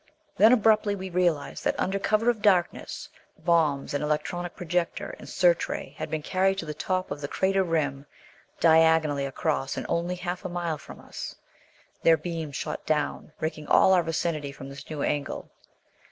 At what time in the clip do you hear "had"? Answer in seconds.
5.93-6.09